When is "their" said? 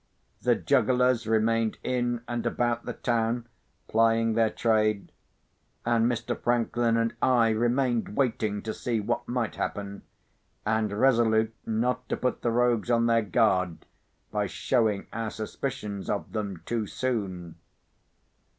4.33-4.49, 13.05-13.21